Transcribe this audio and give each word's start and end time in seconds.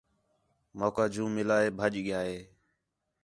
موقع 0.79 1.05
جوں 1.13 1.29
مِلا 1.35 1.57
ہے 1.63 1.69
بَھڄ 1.77 1.93
ڳِیا 2.05 2.19
ہے 2.27 2.39